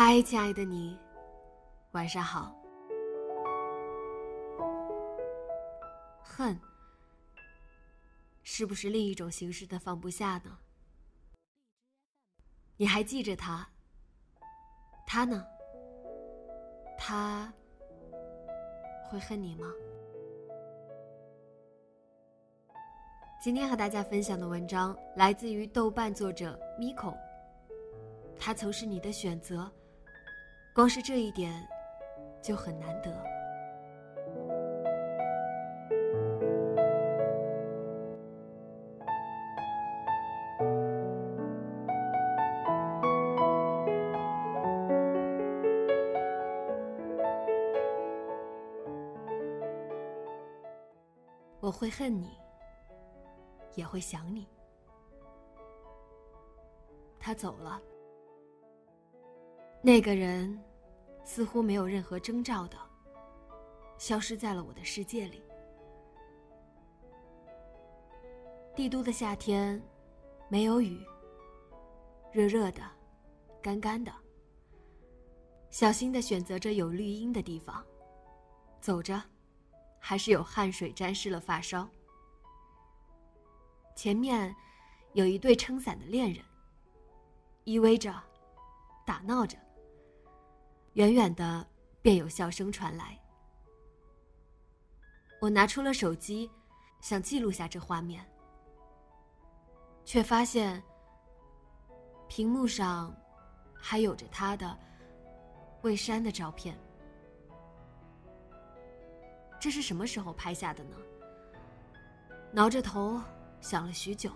[0.00, 0.96] 嗨，亲爱的你，
[1.90, 2.54] 晚上好。
[6.22, 6.56] 恨，
[8.44, 10.56] 是不是另一种形式的放不下呢？
[12.76, 13.68] 你还记着他？
[15.04, 15.44] 他呢？
[16.96, 17.52] 他
[19.10, 19.66] 会恨你吗？
[23.42, 27.18] 今天和大家分享的文章来自于豆瓣作者 Miko。
[28.38, 29.68] 他曾是你的选择。
[30.78, 31.52] 光是这一点，
[32.40, 33.12] 就很难得。
[51.58, 52.38] 我会恨你，
[53.74, 54.46] 也会想你。
[57.18, 57.82] 他走了，
[59.82, 60.56] 那个人。
[61.28, 62.78] 似乎没有任何征兆的，
[63.98, 65.42] 消失在了我的世界里。
[68.74, 69.80] 帝都的夏天，
[70.48, 71.06] 没有雨，
[72.32, 72.80] 热热的，
[73.60, 74.10] 干干的。
[75.68, 77.84] 小心的选择着有绿荫的地方，
[78.80, 79.22] 走着，
[80.00, 81.86] 还是有汗水沾湿了发梢。
[83.94, 84.56] 前面
[85.12, 86.42] 有一对撑伞的恋人，
[87.64, 88.18] 依偎着，
[89.04, 89.58] 打闹着。
[90.98, 91.64] 远远的，
[92.02, 93.16] 便有笑声传来。
[95.40, 96.50] 我拿出了手机，
[97.00, 98.28] 想记录下这画面，
[100.04, 100.82] 却发现
[102.26, 103.16] 屏幕上
[103.76, 104.76] 还有着他的
[105.82, 106.76] 未删的照片。
[109.60, 110.96] 这是什么时候拍下的呢？
[112.50, 113.22] 挠着头
[113.60, 114.32] 想了许久，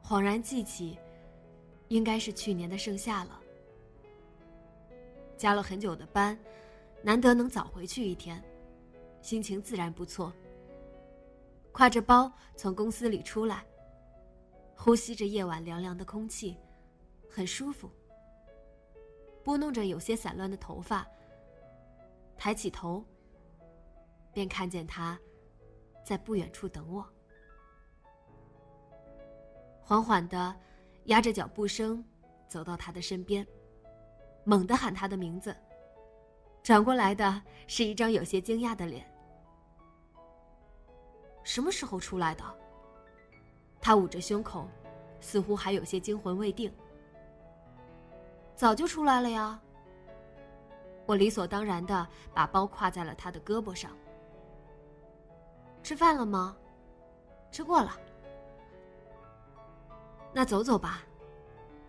[0.00, 0.96] 恍然记起，
[1.88, 3.41] 应该是去年的盛夏了。
[5.42, 6.38] 加了很久的班，
[7.02, 8.40] 难得能早回去一天，
[9.20, 10.32] 心情自然不错。
[11.72, 13.66] 挎着包从公司里出来，
[14.76, 16.56] 呼吸着夜晚凉凉的空气，
[17.28, 17.90] 很舒服。
[19.42, 21.04] 拨弄着有些散乱的头发，
[22.36, 23.04] 抬起头，
[24.32, 25.18] 便看见他，
[26.04, 27.04] 在不远处等我。
[29.80, 30.54] 缓缓的，
[31.06, 32.04] 压着脚步声，
[32.46, 33.44] 走到他的身边。
[34.44, 35.56] 猛地喊他的名字，
[36.62, 39.04] 转过来的是一张有些惊讶的脸。
[41.44, 42.44] 什么时候出来的？
[43.80, 44.68] 他捂着胸口，
[45.20, 46.72] 似乎还有些惊魂未定。
[48.54, 49.60] 早就出来了呀。
[51.04, 53.90] 我理所当然的把包挎在了他的胳膊上。
[55.82, 56.56] 吃饭了吗？
[57.50, 57.90] 吃过了。
[60.32, 61.02] 那走走吧，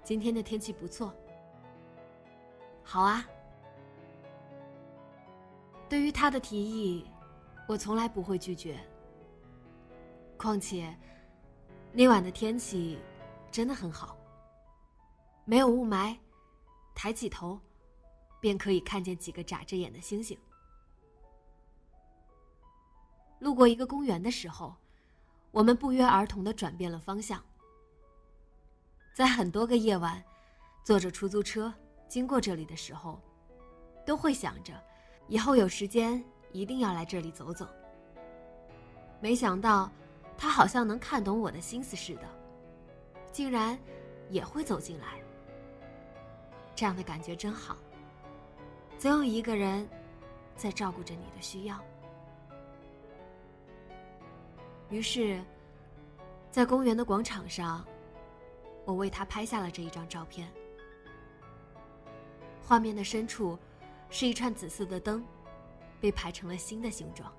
[0.03, 1.13] 今天的天气不错。
[2.83, 3.25] 好啊。
[5.89, 7.06] 对于他的提议，
[7.68, 8.80] 我从来不会拒绝。
[10.38, 10.95] 况且，
[11.91, 13.00] 那晚的天气
[13.51, 14.18] 真的很好。
[15.45, 16.18] 没有雾霾，
[16.95, 17.59] 抬起头，
[18.39, 20.38] 便可以看见几个眨着眼的星星。
[23.39, 24.75] 路过一个公园的时候，
[25.51, 27.44] 我们不约而同的转变了方向。
[29.13, 30.24] 在很多个夜晚，
[30.83, 31.74] 坐着出租车。
[32.13, 33.19] 经过这里的时候，
[34.06, 34.71] 都会想着，
[35.27, 37.68] 以后有时间一定要来这里走走。
[39.19, 39.92] 没想到，
[40.38, 42.30] 他好像能看懂我的心思似的，
[43.31, 43.75] 竟然
[44.30, 45.19] 也会走进来。
[46.75, 47.75] 这样的感觉真好，
[49.00, 49.89] 总有一个人
[50.56, 51.83] 在照顾着你的需要。
[54.92, 55.44] 于是，
[56.51, 57.83] 在公园的广场上，
[58.86, 60.48] 我为他拍下了这一张照片。
[62.65, 63.60] 画面的深处，
[64.10, 65.24] 是一串紫色的灯，
[66.00, 67.31] 被排成了新的形状。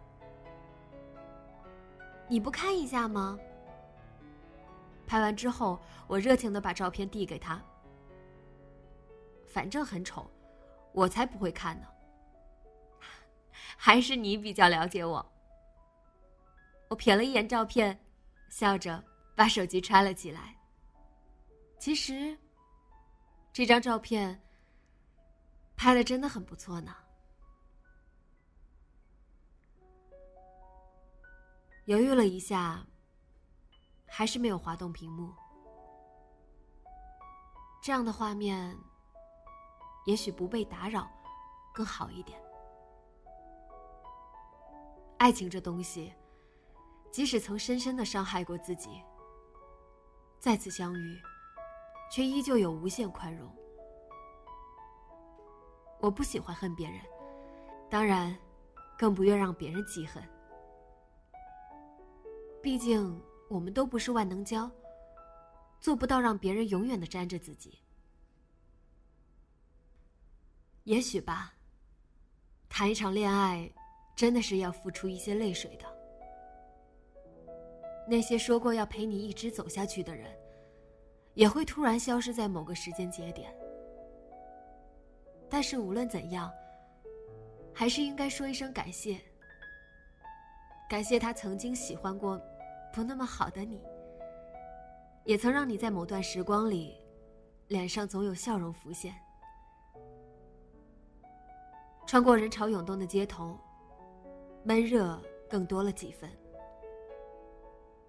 [2.28, 3.38] 你不看一下吗？
[5.06, 7.62] 拍完之后，我热情的把照片递给他。
[9.46, 10.30] 反正很丑，
[10.92, 11.86] 我才不会看呢。
[13.76, 15.24] 还是你比较了解我。
[16.88, 17.98] 我瞥了一眼照片，
[18.48, 19.02] 笑着
[19.34, 20.54] 把手机揣了起来。
[21.78, 22.36] 其实，
[23.52, 24.40] 这张照片
[25.76, 26.94] 拍的真的很不错呢。
[31.84, 32.86] 犹豫了一下，
[34.06, 35.32] 还是没有滑动屏幕。
[37.82, 38.76] 这样的画面。
[40.06, 41.10] 也许不被打扰，
[41.72, 42.38] 更好一点。
[45.16, 46.12] 爱情这东西，
[47.10, 49.02] 即使曾深深的伤害过自己，
[50.38, 51.18] 再次相遇，
[52.12, 53.50] 却依旧有无限宽容。
[56.04, 57.00] 我不喜欢恨别人，
[57.88, 58.36] 当然，
[58.98, 60.22] 更不愿让别人记恨。
[62.60, 63.18] 毕竟，
[63.48, 64.70] 我们都不是万能胶，
[65.80, 67.78] 做不到让别人永远的粘着自己。
[70.82, 71.54] 也许吧。
[72.68, 73.72] 谈一场恋爱，
[74.14, 75.86] 真的是要付出一些泪水的。
[78.06, 80.30] 那些说过要陪你一直走下去的人，
[81.32, 83.56] 也会突然消失在某个时间节点。
[85.54, 86.52] 但是无论怎样，
[87.72, 89.20] 还是应该说一声感谢。
[90.90, 92.42] 感谢他曾经喜欢过
[92.92, 93.80] 不那么好的你，
[95.22, 96.96] 也曾让你在某段时光里，
[97.68, 99.14] 脸上总有笑容浮现。
[102.04, 103.56] 穿过人潮涌动的街头，
[104.64, 106.28] 闷热更多了几分。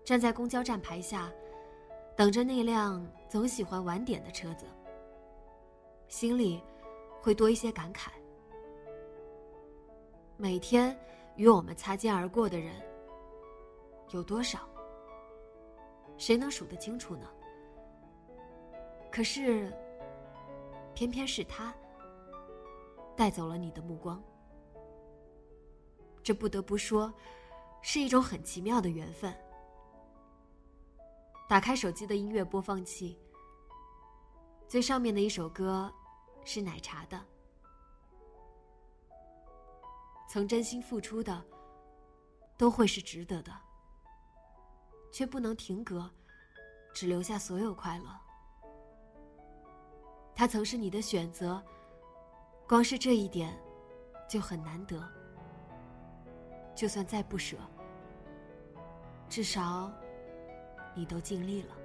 [0.03, 1.31] 站在公交站牌下，
[2.17, 4.65] 等着那辆总喜欢晚点的车子，
[6.07, 6.59] 心里
[7.25, 8.09] 会多一些感慨。
[10.37, 10.95] 每天
[11.37, 12.75] 与我们擦肩而过的人
[14.11, 14.59] 有多少？
[16.19, 17.27] 谁能数得清楚呢？
[19.11, 19.75] 可是，
[20.93, 21.73] 偏偏是他。
[23.15, 24.21] 带走了你的目光，
[26.21, 27.11] 这不得不说，
[27.81, 29.35] 是一种很奇妙的缘分。
[31.49, 33.17] 打开手机的音乐播放器，
[34.67, 35.91] 最上面的一首歌
[36.45, 37.21] 是奶茶的。
[40.29, 41.45] 曾真心付出的，
[42.57, 43.51] 都会是值得的，
[45.11, 46.09] 却不能停格，
[46.93, 48.05] 只留下所有快乐。
[50.33, 51.61] 他曾是你的选择。
[52.67, 53.55] 光是这一点，
[54.27, 55.07] 就很难得。
[56.73, 57.57] 就算再不舍，
[59.29, 59.93] 至少
[60.95, 61.75] 你都尽力了。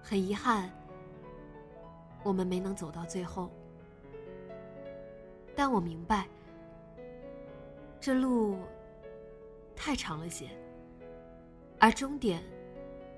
[0.00, 0.70] 很遗憾，
[2.22, 3.50] 我们没能走到最后。
[5.54, 6.28] 但我明白，
[8.00, 8.58] 这路
[9.76, 10.48] 太长了些，
[11.78, 12.42] 而终点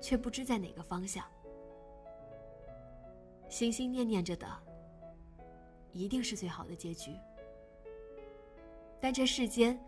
[0.01, 1.23] 却不知在哪个方向。
[3.47, 4.47] 心心念念着的，
[5.91, 7.11] 一定是最好的结局。
[8.99, 9.79] 但这世间，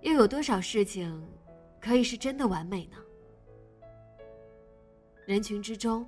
[0.00, 1.26] 又有多少事情
[1.80, 2.96] 可以是真的完美呢？
[5.26, 6.04] 人群之中，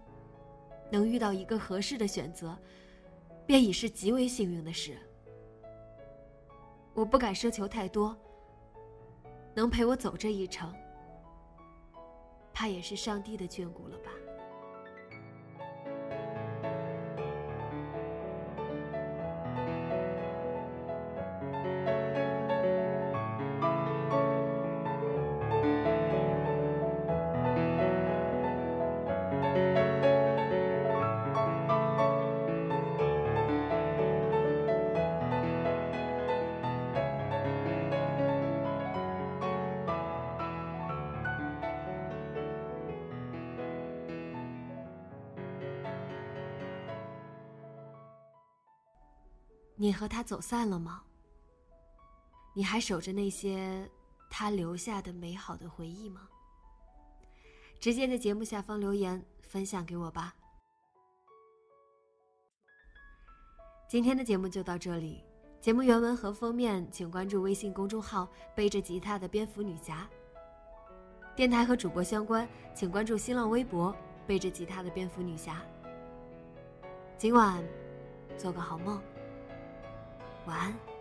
[0.92, 2.54] 能遇到一个合适的选择，
[3.46, 4.98] 便已是极为幸运的事。
[6.92, 8.14] 我不敢奢求太多，
[9.54, 10.70] 能陪我走这一程，
[12.52, 14.10] 怕也是上帝的眷顾了吧。
[49.82, 51.02] 你和他走散了吗？
[52.54, 53.90] 你还守着那些
[54.30, 56.28] 他留下的美好的回忆吗？
[57.80, 60.36] 直接在节目下方留言分享给我吧。
[63.88, 65.24] 今天的节目就到这里，
[65.60, 70.08] 节目原文和封面请关注微信公众号“背着吉他的蝙蝠女侠”。
[71.34, 73.92] 电台和主播相关，请关注新浪微博
[74.28, 75.60] “背着吉他的蝙蝠女侠”。
[77.18, 77.60] 今晚，
[78.38, 79.02] 做个好梦。
[80.46, 80.91] 晚安。